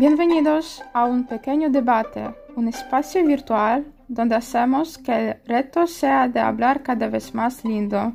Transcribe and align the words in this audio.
Bienvenidos 0.00 0.82
a 0.94 1.04
un 1.04 1.26
pequeño 1.26 1.68
debate, 1.68 2.34
un 2.56 2.68
espacio 2.68 3.22
virtual 3.22 3.84
donde 4.08 4.34
hacemos 4.34 4.96
que 4.96 5.12
el 5.12 5.36
reto 5.44 5.86
sea 5.86 6.26
de 6.26 6.40
hablar 6.40 6.82
cada 6.82 7.06
vez 7.08 7.34
más 7.34 7.62
lindo. 7.66 8.14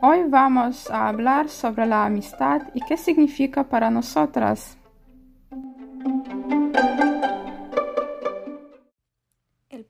Hoy 0.00 0.24
vamos 0.26 0.90
a 0.90 1.06
hablar 1.06 1.48
sobre 1.48 1.86
la 1.86 2.06
amistad 2.06 2.62
y 2.74 2.80
qué 2.80 2.96
significa 2.96 3.62
para 3.62 3.88
nosotras. 3.88 4.76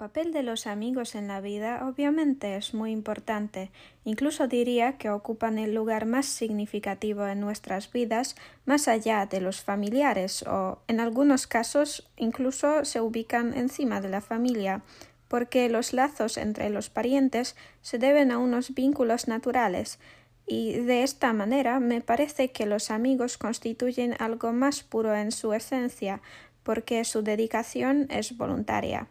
Papel 0.02 0.32
de 0.32 0.42
los 0.42 0.66
amigos 0.66 1.14
en 1.14 1.28
la 1.28 1.40
vida 1.40 1.86
obviamente 1.86 2.56
es 2.56 2.74
muy 2.74 2.90
importante, 2.90 3.70
incluso 4.02 4.48
diría 4.48 4.98
que 4.98 5.10
ocupan 5.10 5.58
el 5.58 5.76
lugar 5.76 6.06
más 6.06 6.26
significativo 6.26 7.24
en 7.28 7.38
nuestras 7.38 7.92
vidas 7.92 8.34
más 8.64 8.88
allá 8.88 9.26
de 9.26 9.40
los 9.40 9.60
familiares 9.60 10.42
o 10.42 10.80
en 10.88 10.98
algunos 10.98 11.46
casos 11.46 12.10
incluso 12.16 12.84
se 12.84 13.00
ubican 13.00 13.56
encima 13.56 14.00
de 14.00 14.08
la 14.08 14.20
familia, 14.20 14.82
porque 15.28 15.68
los 15.68 15.92
lazos 15.92 16.36
entre 16.36 16.68
los 16.68 16.90
parientes 16.90 17.54
se 17.80 17.98
deben 17.98 18.32
a 18.32 18.38
unos 18.38 18.74
vínculos 18.74 19.28
naturales, 19.28 20.00
y 20.48 20.72
de 20.80 21.04
esta 21.04 21.32
manera 21.32 21.78
me 21.78 22.00
parece 22.00 22.50
que 22.50 22.66
los 22.66 22.90
amigos 22.90 23.38
constituyen 23.38 24.16
algo 24.18 24.52
más 24.52 24.82
puro 24.82 25.14
en 25.14 25.30
su 25.30 25.52
esencia, 25.52 26.20
porque 26.64 27.04
su 27.04 27.22
dedicación 27.22 28.08
es 28.10 28.36
voluntaria. 28.36 29.06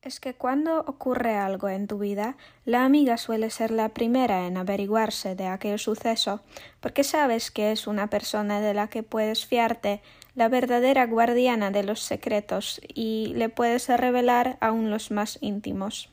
Es 0.00 0.20
que 0.20 0.34
cuando 0.34 0.78
ocurre 0.86 1.34
algo 1.34 1.68
en 1.68 1.88
tu 1.88 1.98
vida, 1.98 2.36
la 2.64 2.84
amiga 2.84 3.16
suele 3.16 3.50
ser 3.50 3.72
la 3.72 3.88
primera 3.88 4.46
en 4.46 4.56
averiguarse 4.56 5.34
de 5.34 5.48
aquel 5.48 5.80
suceso, 5.80 6.40
porque 6.78 7.02
sabes 7.02 7.50
que 7.50 7.72
es 7.72 7.88
una 7.88 8.06
persona 8.08 8.60
de 8.60 8.74
la 8.74 8.86
que 8.86 9.02
puedes 9.02 9.44
fiarte, 9.44 10.00
la 10.36 10.48
verdadera 10.48 11.04
guardiana 11.04 11.72
de 11.72 11.82
los 11.82 12.00
secretos, 12.00 12.80
y 12.86 13.32
le 13.34 13.48
puedes 13.48 13.88
revelar 13.88 14.56
aún 14.60 14.88
los 14.88 15.10
más 15.10 15.36
íntimos. 15.40 16.10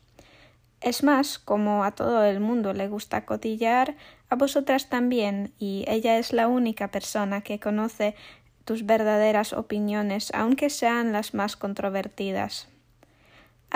Es 0.81 1.03
más, 1.03 1.37
como 1.37 1.83
a 1.83 1.91
todo 1.91 2.25
el 2.25 2.39
mundo 2.39 2.73
le 2.73 2.87
gusta 2.87 3.23
cotillar, 3.25 3.95
a 4.29 4.35
vosotras 4.35 4.89
también, 4.89 5.53
y 5.59 5.85
ella 5.87 6.17
es 6.17 6.33
la 6.33 6.47
única 6.47 6.89
persona 6.89 7.41
que 7.41 7.59
conoce 7.59 8.15
tus 8.63 8.87
verdaderas 8.87 9.53
opiniones, 9.53 10.31
aunque 10.33 10.71
sean 10.71 11.11
las 11.11 11.35
más 11.35 11.55
controvertidas. 11.55 12.67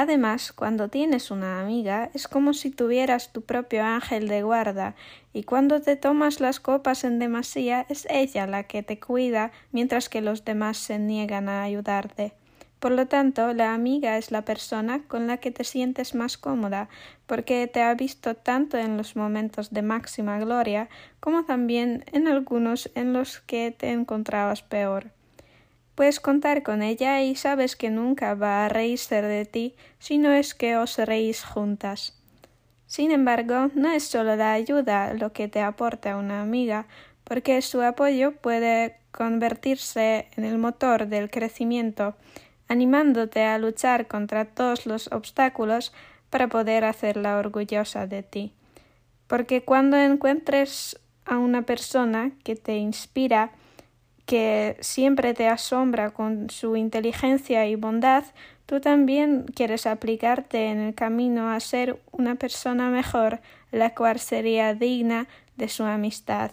Además, 0.01 0.53
cuando 0.53 0.87
tienes 0.87 1.29
una 1.29 1.59
amiga 1.59 2.09
es 2.13 2.29
como 2.29 2.53
si 2.53 2.71
tuvieras 2.71 3.33
tu 3.33 3.41
propio 3.41 3.83
ángel 3.83 4.29
de 4.29 4.43
guarda, 4.43 4.95
y 5.33 5.43
cuando 5.43 5.81
te 5.81 5.97
tomas 5.97 6.39
las 6.39 6.61
copas 6.61 7.03
en 7.03 7.19
demasía 7.19 7.85
es 7.89 8.07
ella 8.09 8.47
la 8.47 8.63
que 8.63 8.81
te 8.81 8.97
cuida 8.97 9.51
mientras 9.73 10.07
que 10.07 10.21
los 10.21 10.45
demás 10.45 10.77
se 10.77 10.99
niegan 10.99 11.49
a 11.49 11.63
ayudarte. 11.63 12.31
Por 12.79 12.93
lo 12.93 13.07
tanto, 13.07 13.53
la 13.53 13.73
amiga 13.73 14.17
es 14.17 14.31
la 14.31 14.45
persona 14.45 15.03
con 15.05 15.27
la 15.27 15.35
que 15.35 15.51
te 15.51 15.65
sientes 15.65 16.15
más 16.15 16.37
cómoda, 16.37 16.87
porque 17.27 17.67
te 17.67 17.81
ha 17.81 17.93
visto 17.93 18.35
tanto 18.35 18.77
en 18.77 18.95
los 18.95 19.17
momentos 19.17 19.71
de 19.71 19.81
máxima 19.81 20.39
gloria 20.39 20.87
como 21.19 21.43
también 21.43 22.05
en 22.13 22.29
algunos 22.29 22.89
en 22.95 23.11
los 23.11 23.41
que 23.41 23.75
te 23.77 23.91
encontrabas 23.91 24.61
peor. 24.61 25.11
Puedes 25.99 26.21
contar 26.21 26.63
con 26.63 26.81
ella 26.81 27.21
y 27.23 27.35
sabes 27.35 27.75
que 27.75 27.89
nunca 27.89 28.33
va 28.33 28.63
a 28.63 28.69
reírse 28.69 29.21
de 29.21 29.43
ti 29.43 29.75
si 29.97 30.17
no 30.17 30.31
es 30.31 30.55
que 30.55 30.77
os 30.77 30.97
reís 30.97 31.43
juntas. 31.43 32.17
Sin 32.87 33.11
embargo, 33.11 33.69
no 33.73 33.91
es 33.91 34.05
solo 34.05 34.37
la 34.37 34.53
ayuda 34.53 35.13
lo 35.13 35.33
que 35.33 35.49
te 35.49 35.59
aporta 35.59 36.15
una 36.15 36.41
amiga, 36.41 36.85
porque 37.25 37.61
su 37.61 37.81
apoyo 37.81 38.31
puede 38.31 38.95
convertirse 39.11 40.29
en 40.37 40.45
el 40.45 40.57
motor 40.57 41.07
del 41.07 41.29
crecimiento, 41.29 42.15
animándote 42.69 43.43
a 43.43 43.57
luchar 43.57 44.07
contra 44.07 44.45
todos 44.45 44.85
los 44.85 45.11
obstáculos 45.11 45.91
para 46.29 46.47
poder 46.47 46.85
hacerla 46.85 47.35
orgullosa 47.35 48.07
de 48.07 48.23
ti. 48.23 48.53
Porque 49.27 49.63
cuando 49.63 49.97
encuentres 49.97 50.97
a 51.25 51.39
una 51.39 51.63
persona 51.63 52.31
que 52.45 52.55
te 52.55 52.77
inspira, 52.77 53.51
que 54.29 54.77
siempre 54.79 55.33
te 55.33 55.47
asombra 55.47 56.11
con 56.11 56.51
su 56.51 56.75
inteligencia 56.75 57.65
y 57.65 57.73
bondad, 57.73 58.23
tú 58.67 58.79
también 58.79 59.45
quieres 59.55 59.87
aplicarte 59.87 60.67
en 60.67 60.77
el 60.77 60.93
camino 60.93 61.49
a 61.49 61.59
ser 61.59 61.99
una 62.11 62.35
persona 62.35 62.91
mejor, 62.91 63.41
la 63.71 63.95
cual 63.95 64.19
sería 64.19 64.75
digna 64.75 65.27
de 65.55 65.67
su 65.67 65.83
amistad. 65.83 66.51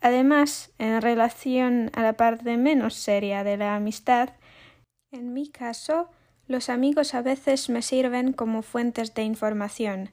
Además, 0.00 0.72
en 0.78 1.00
relación 1.00 1.92
a 1.94 2.02
la 2.02 2.14
parte 2.14 2.56
menos 2.56 2.94
seria 2.94 3.44
de 3.44 3.56
la 3.58 3.76
amistad, 3.76 4.30
en 5.12 5.32
mi 5.32 5.48
caso, 5.48 6.10
los 6.48 6.68
amigos 6.68 7.14
a 7.14 7.22
veces 7.22 7.70
me 7.70 7.82
sirven 7.82 8.32
como 8.32 8.62
fuentes 8.62 9.14
de 9.14 9.22
información, 9.22 10.10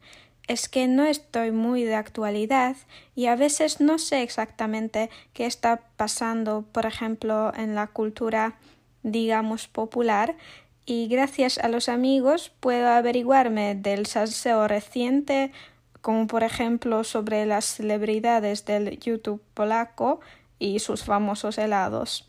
es 0.47 0.69
que 0.69 0.88
no 0.88 1.06
estoy 1.06 1.51
muy 1.51 1.83
de 1.83 1.95
actualidad 1.95 2.75
y 3.16 3.28
a 3.28 3.35
veces 3.35 3.81
no 3.81 3.97
sé 3.97 4.22
exactamente 4.22 5.09
qué 5.33 5.45
está 5.45 5.81
pasando, 5.97 6.63
por 6.72 6.85
ejemplo, 6.85 7.51
en 7.56 7.75
la 7.75 7.88
cultura, 7.88 8.55
digamos, 9.03 9.67
popular, 9.67 10.35
y 10.85 11.07
gracias 11.07 11.57
a 11.57 11.67
los 11.67 11.89
amigos 11.89 12.51
puedo 12.59 12.89
averiguarme 12.89 13.73
del 13.73 14.05
salseo 14.05 14.67
reciente, 14.67 15.51
como 16.01 16.28
por 16.28 16.44
ejemplo 16.44 17.03
sobre 17.03 17.47
las 17.47 17.66
celebridades 17.66 18.66
del 18.66 19.00
YouTube 19.00 19.41
polaco 19.55 20.19
y 20.59 20.78
sus 20.79 21.03
famosos 21.03 21.57
helados. 21.57 22.28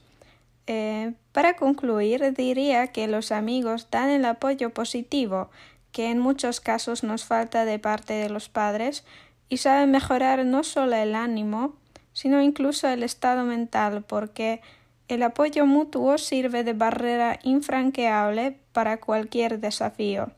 Eh, 0.66 1.12
para 1.32 1.54
concluir, 1.54 2.32
diría 2.32 2.88
que 2.88 3.06
los 3.06 3.30
amigos 3.30 3.88
dan 3.90 4.08
el 4.08 4.24
apoyo 4.24 4.70
positivo 4.70 5.50
que 5.96 6.10
en 6.10 6.18
muchos 6.18 6.60
casos 6.60 7.04
nos 7.04 7.24
falta 7.24 7.64
de 7.64 7.78
parte 7.78 8.12
de 8.12 8.28
los 8.28 8.50
padres 8.50 9.02
y 9.48 9.56
sabe 9.56 9.86
mejorar 9.86 10.44
no 10.44 10.62
solo 10.62 10.94
el 10.94 11.14
ánimo, 11.14 11.74
sino 12.12 12.42
incluso 12.42 12.86
el 12.86 13.02
estado 13.02 13.44
mental, 13.44 14.04
porque 14.06 14.60
el 15.08 15.22
apoyo 15.22 15.64
mutuo 15.64 16.18
sirve 16.18 16.64
de 16.64 16.74
barrera 16.74 17.38
infranqueable 17.44 18.58
para 18.74 18.98
cualquier 19.00 19.58
desafío. 19.58 20.32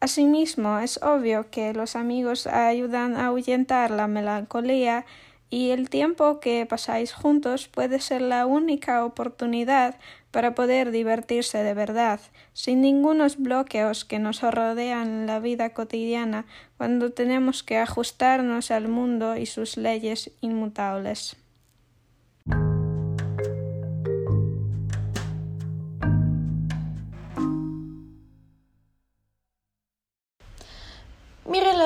Asimismo, 0.00 0.78
es 0.78 0.98
obvio 1.02 1.50
que 1.50 1.74
los 1.74 1.94
amigos 1.94 2.46
ayudan 2.46 3.18
a 3.18 3.26
ahuyentar 3.26 3.90
la 3.90 4.06
melancolía 4.06 5.04
y 5.50 5.70
el 5.70 5.88
tiempo 5.88 6.40
que 6.40 6.66
pasáis 6.66 7.12
juntos 7.12 7.68
puede 7.68 8.00
ser 8.00 8.20
la 8.20 8.46
única 8.46 9.04
oportunidad 9.04 9.96
para 10.30 10.54
poder 10.54 10.90
divertirse 10.90 11.62
de 11.62 11.74
verdad, 11.74 12.20
sin 12.52 12.82
ningunos 12.82 13.38
bloqueos 13.38 14.04
que 14.04 14.18
nos 14.18 14.42
rodean 14.42 15.08
en 15.08 15.26
la 15.26 15.40
vida 15.40 15.70
cotidiana 15.70 16.44
cuando 16.76 17.12
tenemos 17.12 17.62
que 17.62 17.78
ajustarnos 17.78 18.70
al 18.70 18.88
mundo 18.88 19.36
y 19.36 19.46
sus 19.46 19.76
leyes 19.76 20.30
inmutables. 20.40 21.36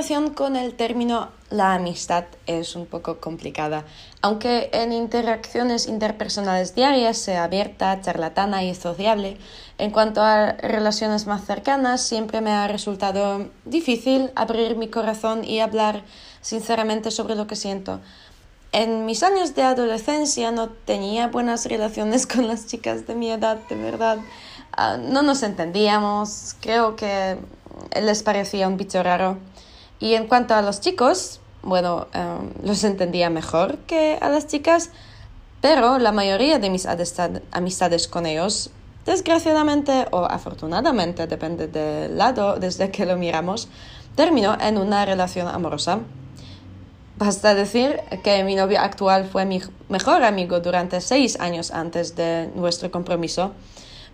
Relación 0.02 0.34
con 0.34 0.56
el 0.56 0.74
término 0.74 1.28
la 1.50 1.74
amistad 1.74 2.24
es 2.48 2.74
un 2.74 2.86
poco 2.86 3.20
complicada, 3.20 3.84
aunque 4.20 4.68
en 4.72 4.92
interacciones 4.92 5.86
interpersonales 5.86 6.74
diarias 6.74 7.18
sea 7.18 7.44
abierta, 7.44 8.00
charlatana 8.00 8.64
y 8.64 8.74
sociable. 8.74 9.36
En 9.78 9.92
cuanto 9.92 10.20
a 10.20 10.54
relaciones 10.54 11.28
más 11.28 11.44
cercanas, 11.44 12.02
siempre 12.02 12.40
me 12.40 12.50
ha 12.50 12.66
resultado 12.66 13.46
difícil 13.64 14.32
abrir 14.34 14.74
mi 14.74 14.88
corazón 14.88 15.44
y 15.44 15.60
hablar 15.60 16.02
sinceramente 16.40 17.12
sobre 17.12 17.36
lo 17.36 17.46
que 17.46 17.54
siento. 17.54 18.00
En 18.72 19.06
mis 19.06 19.22
años 19.22 19.54
de 19.54 19.62
adolescencia 19.62 20.50
no 20.50 20.68
tenía 20.68 21.28
buenas 21.28 21.66
relaciones 21.66 22.26
con 22.32 22.48
las 22.48 22.66
chicas 22.66 23.06
de 23.06 23.14
mi 23.14 23.30
edad, 23.30 23.58
de 23.68 23.76
verdad. 23.76 24.18
Ah, 24.72 24.96
no 24.96 25.22
nos 25.22 25.44
entendíamos, 25.44 26.56
creo 26.60 26.96
que 26.96 27.38
les 28.00 28.24
parecía 28.24 28.66
un 28.66 28.76
bicho 28.76 29.00
raro. 29.00 29.38
Y 30.02 30.16
en 30.16 30.26
cuanto 30.26 30.56
a 30.56 30.62
los 30.62 30.80
chicos, 30.80 31.38
bueno, 31.62 32.08
em, 32.12 32.50
los 32.64 32.82
entendía 32.82 33.30
mejor 33.30 33.78
que 33.86 34.18
a 34.20 34.28
las 34.30 34.48
chicas, 34.48 34.90
pero 35.60 36.00
la 36.00 36.10
mayoría 36.10 36.58
de 36.58 36.70
mis 36.70 36.88
amistades 37.52 38.08
con 38.08 38.26
ellos, 38.26 38.70
desgraciadamente 39.06 40.08
o 40.10 40.24
afortunadamente, 40.24 41.28
depende 41.28 41.68
del 41.68 42.18
lado 42.18 42.56
desde 42.56 42.90
que 42.90 43.06
lo 43.06 43.16
miramos, 43.16 43.68
terminó 44.16 44.58
en 44.60 44.76
una 44.76 45.06
relación 45.06 45.46
amorosa. 45.46 46.00
Basta 47.16 47.54
decir 47.54 48.00
que 48.24 48.42
mi 48.42 48.56
novio 48.56 48.80
actual 48.80 49.24
fue 49.26 49.44
mi 49.44 49.62
mejor 49.88 50.24
amigo 50.24 50.58
durante 50.58 51.00
seis 51.00 51.38
años 51.38 51.70
antes 51.70 52.16
de 52.16 52.50
nuestro 52.56 52.90
compromiso, 52.90 53.52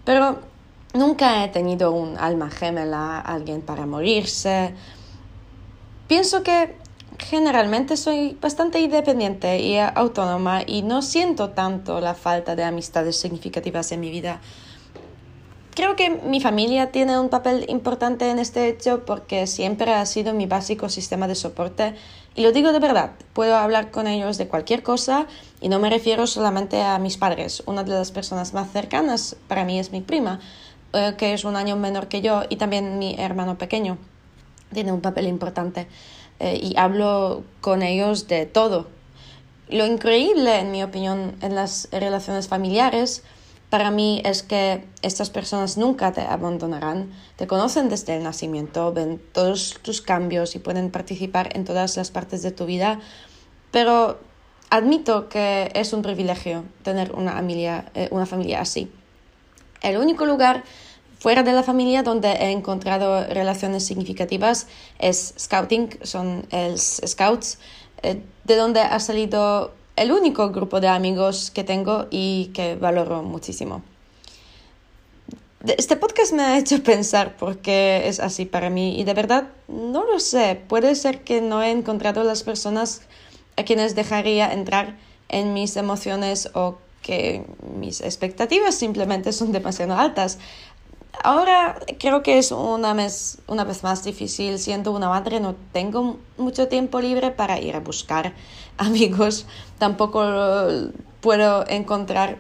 pero 0.05 0.41
nunca 0.93 1.45
he 1.45 1.49
tenido 1.49 1.93
un 1.93 2.19
alma 2.19 2.51
gemela, 2.51 3.21
alguien 3.21 3.63
para 3.63 3.87
morirse, 3.87 4.75
Pienso 6.09 6.43
que 6.43 6.75
generalmente 7.19 7.99
soy 7.99 8.39
bastante 8.41 8.81
independiente 8.81 9.61
y 9.61 9.79
autónoma 9.79 10.63
y 10.67 10.81
no 10.81 11.03
siento 11.03 11.51
tanto 11.51 12.01
la 12.01 12.15
falta 12.15 12.57
de 12.57 12.65
amistades 12.65 13.21
significativas 13.21 13.93
en 13.93 14.01
mi 14.01 14.11
vida. 14.11 14.41
Creo 15.75 15.97
que 15.97 16.09
mi 16.09 16.41
familia 16.41 16.91
tiene 16.93 17.19
un 17.21 17.29
papel 17.29 17.67
importante 17.69 18.31
en 18.31 18.39
este 18.39 18.69
hecho 18.69 19.05
porque 19.05 19.47
siempre 19.47 19.93
ha 19.93 20.07
sido 20.07 20.33
mi 20.33 20.47
básico 20.47 20.89
sistema 20.89 21.29
de 21.29 21.35
soporte 21.35 21.95
y 22.35 22.43
lo 22.43 22.53
digo 22.53 22.73
de 22.73 22.79
verdad, 22.79 23.13
puedo 23.35 23.57
hablar 23.57 23.91
con 23.91 24.07
ellos 24.07 24.39
de 24.39 24.49
cualquier 24.49 24.83
cosa 24.83 25.27
y 25.61 25.69
no 25.69 25.79
me 25.79 25.91
refiero 25.91 26.27
solamente 26.27 26.83
a 26.83 26.99
mis 26.99 27.19
padres. 27.19 27.63
Una 27.67 27.85
de 27.85 27.91
las 27.91 28.13
personas 28.13 28.55
más 28.55 28.73
cercanas 28.73 29.37
para 29.47 29.67
mí 29.67 29.79
es 29.79 29.93
mi 29.93 30.01
prima, 30.01 30.41
eh, 30.95 31.15
que 31.19 31.35
es 31.35 31.45
un 31.45 31.55
año 31.55 31.77
menor 31.77 32.09
que 32.09 32.23
yo 32.23 32.45
y 32.49 32.57
también 32.57 32.99
mi 32.99 33.15
hermano 33.19 33.59
pequeño. 33.59 33.99
Tiene 34.73 34.93
un 34.93 35.01
papel 35.01 35.27
importante 35.27 35.89
eh, 36.41 36.59
y 36.63 36.77
hablo 36.77 37.45
con 37.61 37.83
ellos 37.83 38.29
de 38.29 38.47
todo. 38.47 38.87
Lo 39.69 39.87
increíble, 39.87 40.61
en 40.61 40.71
mi 40.71 40.83
opinión, 40.83 41.37
en 41.43 41.55
las 41.55 41.89
relaciones 41.93 42.49
familiares 42.49 43.23
para 43.71 43.91
mí 43.91 44.23
es 44.25 44.43
que 44.43 44.87
estas 45.03 45.29
personas 45.29 45.77
nunca 45.77 46.13
te 46.13 46.23
abandonarán, 46.23 47.13
te 47.37 47.47
conocen 47.47 47.91
desde 47.91 48.17
el 48.17 48.23
nacimiento, 48.23 48.95
ven 48.95 49.21
todos 49.33 49.79
tus 49.83 50.01
cambios 50.01 50.55
y 50.55 50.59
pueden 50.59 50.91
participar 50.91 51.55
en 51.55 51.65
todas 51.65 51.99
las 51.99 52.11
partes 52.11 52.43
de 52.43 52.51
tu 52.51 52.65
vida, 52.65 52.99
pero 53.71 54.21
admito 54.71 55.29
que 55.29 55.71
es 55.75 55.93
un 55.93 56.01
privilegio 56.01 56.65
tener 56.83 57.13
una 57.13 57.33
familia, 57.33 57.91
eh, 57.95 58.09
una 58.11 58.25
familia 58.25 58.63
así. 58.63 58.91
El 59.83 59.99
único 59.99 60.25
lugar 60.25 60.65
fuera 61.19 61.43
de 61.43 61.53
la 61.53 61.63
familia 61.63 62.03
donde 62.03 62.31
he 62.33 62.51
encontrado 62.51 63.25
relaciones 63.25 63.85
significativas 63.85 64.67
es 64.99 65.35
Scouting, 65.39 65.99
son 66.03 66.47
los 66.51 67.01
Scouts, 67.07 67.59
eh, 68.03 68.23
de 68.45 68.57
donde 68.57 68.81
ha 68.81 69.01
salido 69.01 69.73
el 69.97 70.13
único 70.13 70.51
grupo 70.51 70.81
de 70.81 70.89
amigos 70.89 71.51
que 71.51 71.65
tengo 71.65 72.07
y 72.11 72.51
que 72.55 72.77
valoro 72.77 73.23
muchísimo. 73.23 73.83
Este 75.67 75.97
podcast 75.97 76.33
me 76.33 76.43
ha 76.43 76.59
hecho 76.59 76.83
pensar 76.85 77.37
por 77.37 77.59
qué 77.59 78.07
es 78.07 78.21
así 78.21 78.45
para 78.45 78.71
mí 78.71 78.99
y 79.01 79.05
de 79.05 79.15
verdad 79.15 79.49
no 79.67 80.05
lo 80.05 80.21
sé. 80.21 80.61
Puede 80.69 80.95
ser 80.95 81.25
que 81.25 81.41
no 81.41 81.63
he 81.63 81.71
encontrado 81.71 82.23
las 82.23 82.45
personas 82.45 83.03
a 83.57 83.65
quienes 83.65 83.97
dejaría 83.97 84.53
entrar 84.53 84.97
en 85.29 85.53
mis 85.53 85.77
emociones 85.77 86.51
o 86.55 86.79
que 87.03 87.45
mis 87.77 88.01
expectativas 88.01 88.77
simplemente 88.77 89.33
son 89.33 89.51
demasiado 89.51 89.97
altas. 89.97 90.39
Ahora 91.23 91.81
creo 91.99 92.23
que 92.23 92.39
es 92.39 92.53
una 92.53 92.95
vez, 92.95 93.39
una 93.47 93.65
vez 93.65 93.83
más 93.83 94.05
difícil. 94.05 94.59
Siendo 94.59 94.93
una 94.93 95.09
madre 95.09 95.41
no 95.41 95.57
tengo 95.73 96.19
mucho 96.37 96.69
tiempo 96.69 97.01
libre 97.01 97.31
para 97.31 97.61
ir 97.61 97.75
a 97.75 97.81
buscar 97.81 98.35
amigos. 98.79 99.47
Tampoco 99.79 100.69
puedo 101.21 101.67
encontrar 101.69 102.39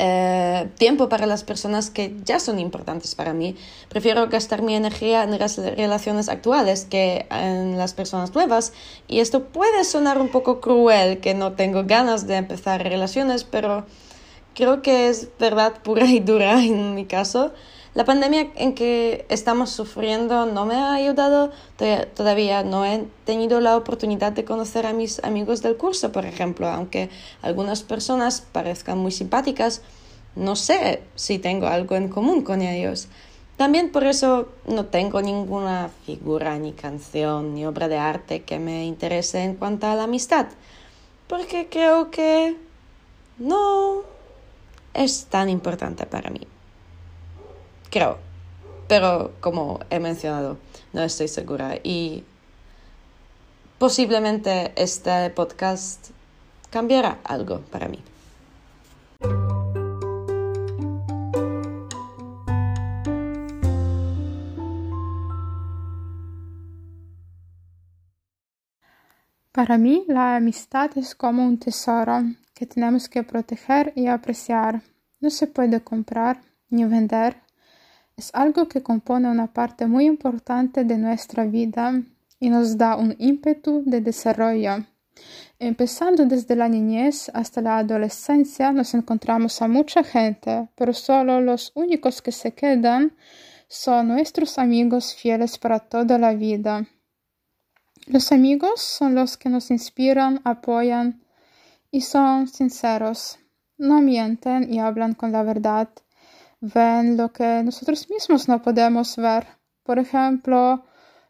eh, 0.00 0.70
tiempo 0.78 1.08
para 1.08 1.26
las 1.26 1.42
personas 1.42 1.90
que 1.90 2.14
ya 2.24 2.38
son 2.38 2.60
importantes 2.60 3.16
para 3.16 3.34
mí. 3.34 3.56
Prefiero 3.88 4.28
gastar 4.28 4.62
mi 4.62 4.76
energía 4.76 5.24
en 5.24 5.36
las 5.36 5.58
relaciones 5.58 6.28
actuales 6.28 6.84
que 6.84 7.26
en 7.32 7.76
las 7.76 7.94
personas 7.94 8.32
nuevas. 8.32 8.72
Y 9.08 9.18
esto 9.18 9.46
puede 9.46 9.82
sonar 9.82 10.20
un 10.20 10.28
poco 10.28 10.60
cruel, 10.60 11.18
que 11.18 11.34
no 11.34 11.54
tengo 11.54 11.82
ganas 11.82 12.28
de 12.28 12.36
empezar 12.36 12.80
relaciones, 12.84 13.42
pero 13.42 13.86
creo 14.58 14.82
que 14.82 15.08
es 15.08 15.28
verdad 15.38 15.82
pura 15.84 16.06
y 16.06 16.18
dura 16.18 16.60
en 16.64 16.96
mi 16.96 17.04
caso. 17.04 17.52
La 17.94 18.04
pandemia 18.04 18.50
en 18.56 18.74
que 18.74 19.24
estamos 19.28 19.70
sufriendo 19.70 20.46
no 20.46 20.66
me 20.66 20.74
ha 20.74 20.94
ayudado, 20.94 21.52
todavía 22.14 22.64
no 22.64 22.84
he 22.84 23.06
tenido 23.24 23.60
la 23.60 23.76
oportunidad 23.76 24.32
de 24.32 24.44
conocer 24.44 24.84
a 24.84 24.92
mis 24.92 25.22
amigos 25.22 25.62
del 25.62 25.76
curso, 25.76 26.10
por 26.12 26.26
ejemplo, 26.26 26.68
aunque 26.68 27.08
algunas 27.40 27.82
personas 27.82 28.40
parezcan 28.40 28.98
muy 28.98 29.12
simpáticas, 29.12 29.80
no 30.34 30.54
sé 30.54 31.02
si 31.14 31.38
tengo 31.38 31.68
algo 31.68 31.94
en 31.94 32.08
común 32.08 32.42
con 32.42 32.60
ellos. 32.60 33.08
También 33.56 33.90
por 33.90 34.04
eso 34.04 34.48
no 34.66 34.86
tengo 34.86 35.22
ninguna 35.22 35.90
figura, 36.04 36.58
ni 36.58 36.72
canción, 36.72 37.54
ni 37.54 37.64
obra 37.64 37.88
de 37.88 37.98
arte 37.98 38.42
que 38.42 38.58
me 38.58 38.86
interese 38.86 39.42
en 39.42 39.54
cuanto 39.54 39.86
a 39.86 39.94
la 39.94 40.04
amistad, 40.04 40.46
porque 41.26 41.68
creo 41.70 42.10
que 42.10 42.56
no 43.38 44.17
es 44.98 45.26
tan 45.26 45.48
importante 45.48 46.06
para 46.06 46.30
mí. 46.30 46.40
Creo. 47.90 48.18
Pero 48.88 49.32
como 49.40 49.80
he 49.90 50.00
mencionado, 50.00 50.56
no 50.92 51.02
estoy 51.02 51.28
segura. 51.28 51.76
Y 51.82 52.24
posiblemente 53.78 54.72
este 54.76 55.30
podcast 55.30 56.10
cambiará 56.70 57.18
algo 57.24 57.60
para 57.60 57.88
mí. 57.88 58.02
Para 69.52 69.76
mí 69.76 70.04
la 70.06 70.36
amistad 70.36 70.96
es 70.96 71.14
como 71.14 71.44
un 71.44 71.58
tesoro 71.58 72.22
que 72.58 72.66
tenemos 72.66 73.08
que 73.08 73.22
proteger 73.22 73.92
y 73.94 74.08
apreciar. 74.08 74.82
No 75.20 75.30
se 75.30 75.46
puede 75.46 75.80
comprar 75.80 76.34
ni 76.70 76.84
vender 76.84 77.36
es 78.18 78.30
algo 78.34 78.66
que 78.66 78.82
compone 78.82 79.28
una 79.28 79.46
parte 79.46 79.86
muy 79.86 80.04
importante 80.04 80.82
de 80.82 80.98
nuestra 80.98 81.44
vida 81.44 82.02
y 82.40 82.50
nos 82.50 82.76
da 82.76 82.96
un 82.96 83.14
ímpetu 83.16 83.84
de 83.86 84.00
desarrollo. 84.00 84.84
Empezando 85.60 86.26
desde 86.26 86.56
la 86.56 86.68
niñez 86.68 87.30
hasta 87.32 87.60
la 87.60 87.78
adolescencia 87.78 88.72
nos 88.72 88.92
encontramos 88.94 89.62
a 89.62 89.68
mucha 89.68 90.02
gente, 90.02 90.68
pero 90.74 90.92
solo 90.92 91.40
los 91.40 91.70
únicos 91.76 92.20
que 92.20 92.32
se 92.32 92.54
quedan 92.54 93.12
son 93.68 94.08
nuestros 94.08 94.58
amigos 94.58 95.14
fieles 95.14 95.56
para 95.56 95.78
toda 95.78 96.18
la 96.18 96.34
vida. 96.34 96.88
Los 98.06 98.32
amigos 98.32 98.80
son 98.80 99.14
los 99.14 99.36
que 99.36 99.48
nos 99.48 99.70
inspiran, 99.70 100.40
apoyan 100.42 101.22
y 101.90 102.00
son 102.00 102.48
sinceros. 102.48 103.38
No 103.76 104.00
mienten 104.00 104.72
y 104.72 104.80
hablan 104.80 105.14
con 105.14 105.32
la 105.32 105.42
verdad 105.42 105.88
ven 106.60 107.16
lo 107.16 107.32
que 107.32 107.62
nosotros 107.62 108.08
mismos 108.10 108.48
no 108.48 108.60
podemos 108.60 109.16
ver. 109.16 109.46
Por 109.82 109.98
ejemplo, 109.98 110.84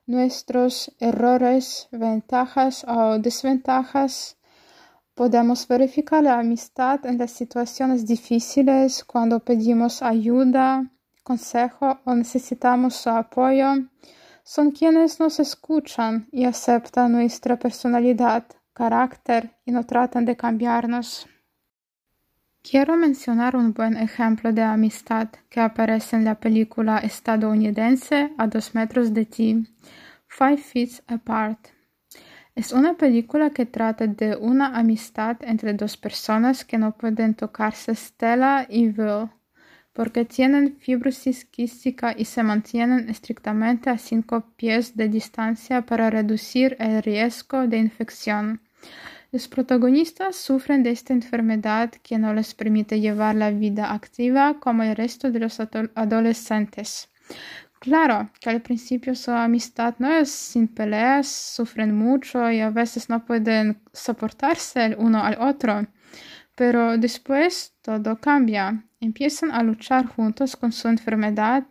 nuestros 0.07 0.95
errores, 0.99 1.89
ventajas 1.91 2.85
o 2.89 3.19
desventajas. 3.19 4.37
Podemos 5.15 5.67
verificar 5.67 6.23
la 6.23 6.39
amistad 6.39 7.05
en 7.05 7.19
las 7.19 7.33
situaciones 7.33 8.07
difíciles 8.07 9.05
cuando 9.05 9.41
pedimos 9.41 10.01
ayuda, 10.01 10.91
consejo 11.25 11.99
o 12.05 12.15
necesitamos 12.15 12.95
su 12.95 13.11
apoyo. 13.11 13.75
Son 14.45 14.71
quienes 14.71 15.21
nos 15.21 15.41
escuchan 15.41 16.29
y 16.33 16.45
aceptan 16.45 17.13
nuestra 17.13 17.59
personalidad, 17.59 18.47
y 19.67 19.73
no 19.73 19.85
tratan 19.85 20.25
de 20.25 20.37
cambiarnos. 20.37 21.27
Quiero 22.63 22.97
mencionar 22.97 23.57
un 23.57 23.73
buen 23.73 23.97
ejemplo 23.97 24.53
de 24.53 24.63
amistad 24.63 25.29
que 25.49 25.61
aparece 25.61 26.17
en 26.17 26.25
la 26.25 26.37
película 26.37 26.99
estadounidense 26.99 28.33
A 28.39 28.47
dos 28.47 28.75
metros 28.75 29.13
de 29.13 29.25
ti, 29.25 29.67
Five 30.29 30.59
Feet 30.59 31.03
Apart. 31.07 31.59
Es 32.55 32.73
una 32.73 32.95
película 32.95 33.51
que 33.51 33.67
trata 33.67 34.07
de 34.07 34.37
una 34.37 34.79
amistad 34.79 35.37
entre 35.43 35.73
dos 35.75 35.97
personas 35.97 36.65
que 36.65 36.79
no 36.79 36.93
pueden 36.93 37.35
tocarse 37.35 37.95
Stella 37.95 38.67
y 38.69 38.89
Will 38.89 39.31
porque 39.99 40.25
tienen 40.25 40.77
fibrosis 40.79 41.45
quística 41.45 42.15
y 42.17 42.25
se 42.25 42.45
mantienen 42.45 43.09
estrictamente 43.09 43.91
a 43.91 43.99
cinco 43.99 44.53
pies 44.57 44.97
de 44.97 45.09
distancia 45.09 45.83
para 45.83 46.09
reducir 46.09 46.77
el 46.79 47.03
riesgo 47.03 47.67
de 47.67 47.79
infección. 47.79 48.61
Los 49.31 49.47
protagonistas 49.47 50.37
sufren 50.37 50.83
de 50.83 50.91
esta 50.91 51.13
enfermedad 51.13 51.91
que 52.03 52.19
no 52.19 52.33
les 52.33 52.55
permite 52.55 52.99
llevar 52.99 53.35
la 53.35 53.51
vida 53.51 53.93
activa 53.93 54.59
como 54.59 54.83
el 54.83 54.97
resto 54.97 55.31
de 55.31 55.41
los 55.41 55.61
adolescentes. 55.61 57.11
Claro 57.79 58.31
que 58.41 58.51
al 58.51 58.63
principio 58.63 59.15
su 59.15 59.31
amistad 59.31 59.95
no 59.99 60.11
es 60.11 60.31
sin 60.31 60.67
peleas, 60.67 61.29
sufren 61.29 61.95
mucho 61.95 62.51
y 62.51 62.61
a 62.61 62.71
veces 62.71 63.09
no 63.09 63.25
pueden 63.25 63.81
soportarse 63.93 64.87
el 64.87 64.97
uno 64.99 65.23
al 65.23 65.37
otro, 65.41 65.87
pero 66.57 66.99
después 66.99 67.77
todo 67.83 68.19
cambia. 68.19 68.85
Empiezan 68.99 69.53
a 69.53 69.63
luchar 69.63 70.07
juntos 70.07 70.57
con 70.57 70.73
su 70.73 70.89
enfermedad 70.89 71.67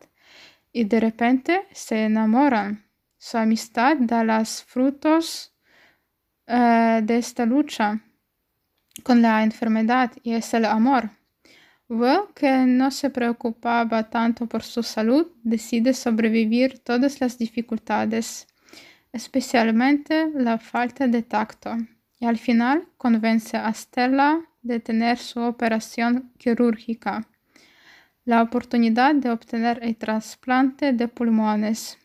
y 0.71 0.85
de 0.85 0.99
repente 0.99 1.67
se 1.73 2.05
enamoran. 2.05 2.85
Su 3.17 3.37
amistad 3.37 3.97
da 3.99 4.23
los 4.23 4.63
frutos 4.63 5.56
eh, 6.47 7.01
de 7.03 7.17
esta 7.17 7.45
lucha 7.45 8.01
con 9.03 9.21
la 9.21 9.43
enfermedad 9.43 10.11
y 10.23 10.33
es 10.33 10.53
el 10.53 10.65
amor. 10.65 11.09
Will, 11.89 12.33
que 12.35 12.65
no 12.65 12.91
se 12.91 13.09
preocupaba 13.09 14.09
tanto 14.09 14.45
por 14.45 14.63
su 14.63 14.83
salud, 14.83 15.27
decide 15.43 15.93
sobrevivir 15.93 16.79
todas 16.79 17.21
las 17.21 17.37
dificultades. 17.37 18.47
especialmente 19.13 20.29
la 20.35 20.57
falta 20.59 21.07
de 21.07 21.23
tacto, 21.23 21.75
y 22.19 22.25
al 22.25 22.37
final 22.37 22.87
convence 22.97 23.57
a 23.57 23.73
Stella 23.73 24.41
de 24.61 24.79
tener 24.79 25.17
su 25.17 25.39
operación 25.39 26.31
quirúrgica, 26.37 27.27
la 28.25 28.41
oportunidad 28.43 29.15
de 29.15 29.31
obtener 29.31 29.79
el 29.81 29.95
trasplante 29.95 30.91
de 30.91 31.07
pulmones. 31.07 31.97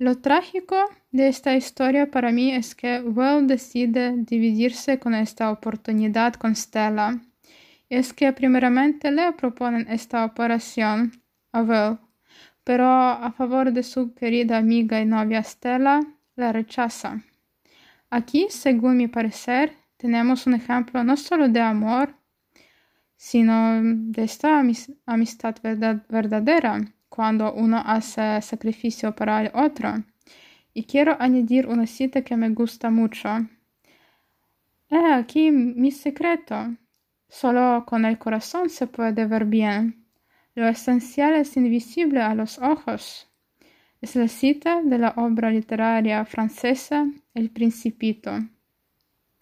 Lo 0.00 0.18
trágico 0.18 0.76
de 1.10 1.26
esta 1.26 1.56
historia 1.56 2.08
para 2.08 2.30
mí 2.30 2.52
es 2.52 2.76
que 2.76 3.00
Will 3.00 3.48
decide 3.48 4.12
dividirse 4.16 5.00
con 5.00 5.12
esta 5.12 5.50
oportunidad 5.50 6.34
con 6.34 6.54
Stella. 6.54 7.20
Es 7.88 8.12
que 8.12 8.32
primeramente 8.32 9.10
le 9.10 9.32
proponen 9.32 9.88
esta 9.88 10.24
operación 10.24 11.20
a 11.50 11.62
Will, 11.62 11.98
pero 12.62 12.86
a 12.86 13.32
favor 13.36 13.72
de 13.72 13.82
su 13.82 14.14
querida 14.14 14.58
amiga 14.58 15.00
y 15.00 15.04
novia 15.04 15.42
Stella, 15.42 15.98
la 16.36 16.52
rechaza. 16.52 17.24
Aquí, 18.08 18.46
según 18.50 18.98
mi 18.98 19.08
parecer, 19.08 19.74
tenemos 19.96 20.46
un 20.46 20.54
ejemplo 20.54 21.02
no 21.02 21.16
solo 21.16 21.48
de 21.48 21.60
amor, 21.60 22.14
sino 23.16 23.80
de 23.82 24.22
esta 24.22 24.62
amistad 25.06 25.56
verdadera 26.08 26.84
cuando 27.18 27.52
uno 27.52 27.82
hace 27.84 28.40
sacrificio 28.42 29.12
para 29.12 29.42
el 29.42 29.50
otro. 29.52 30.04
Y 30.72 30.84
quiero 30.84 31.16
añadir 31.18 31.66
una 31.66 31.84
cita 31.84 32.22
que 32.22 32.36
me 32.36 32.48
gusta 32.50 32.90
mucho. 32.90 33.28
He 34.88 35.12
aquí 35.14 35.50
mi 35.50 35.90
secreto. 35.90 36.76
Solo 37.28 37.84
con 37.88 38.04
el 38.04 38.18
corazón 38.18 38.70
se 38.70 38.86
puede 38.86 39.26
ver 39.26 39.46
bien. 39.46 40.06
Lo 40.54 40.68
esencial 40.68 41.34
es 41.34 41.56
invisible 41.56 42.20
a 42.20 42.36
los 42.36 42.60
ojos. 42.60 43.28
Es 44.00 44.14
la 44.14 44.28
cita 44.28 44.80
de 44.80 44.98
la 44.98 45.14
obra 45.16 45.50
literaria 45.50 46.24
francesa 46.24 47.04
El 47.34 47.50
Principito. 47.50 48.30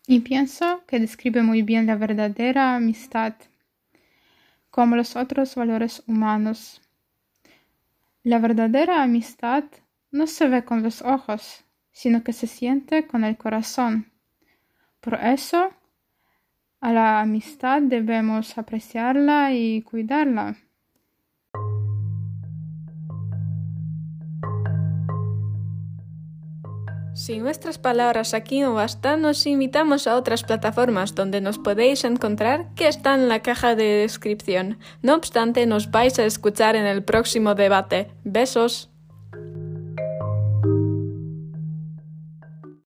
Y 0.07 0.21
pienso 0.21 0.83
que 0.87 0.99
describe 0.99 1.43
muy 1.43 1.61
bien 1.61 1.85
la 1.85 1.97
verdadera 1.97 2.75
amistad, 2.75 3.35
como 4.71 4.97
los 4.97 5.15
otros 5.15 5.55
valores 5.57 6.03
humanos. 6.07 6.81
La 8.27 8.41
verdadera 8.41 9.05
amistad 9.05 9.63
no 10.11 10.27
se 10.27 10.49
ve 10.49 10.65
con 10.65 10.83
los 10.83 11.01
ojos, 11.01 11.65
sino 11.93 12.25
que 12.25 12.33
se 12.33 12.49
siente 12.49 13.07
con 13.07 13.23
el 13.23 13.37
corazón. 13.37 14.11
Por 14.99 15.15
eso, 15.15 15.71
a 16.81 16.93
la 16.93 17.21
amistad 17.21 17.83
debemos 17.83 18.59
apreciarla 18.59 19.53
y 19.53 19.83
cuidarla. 19.83 20.57
Si 27.17 27.39
nuestras 27.39 27.79
palabras 27.79 28.35
aquí 28.35 28.61
no 28.61 28.75
bastan, 28.75 29.23
nos 29.23 29.47
invitamos 29.47 30.07
a 30.07 30.17
otras 30.17 30.43
plataformas 30.43 31.15
donde 31.15 31.41
nos 31.41 31.57
podéis 31.57 32.05
encontrar 32.05 32.67
que 32.75 32.89
están 32.89 33.21
en 33.21 33.29
la 33.31 33.41
caja 33.41 33.75
de 33.75 33.85
descripción. 33.85 34.79
No 35.01 35.15
obstante, 35.15 35.65
nos 35.65 35.91
vais 35.91 36.19
a 36.19 36.27
escuchar 36.27 36.77
en 36.77 36.85
el 36.85 37.03
próximo 37.03 37.55
debate. 37.55 38.11
Besos. 38.25 38.91